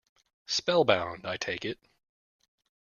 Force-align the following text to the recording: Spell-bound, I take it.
Spell-bound, 0.47 1.27
I 1.27 1.37
take 1.37 1.63
it. 1.63 1.77